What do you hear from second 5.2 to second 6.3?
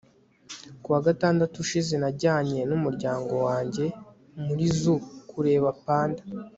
kureba panda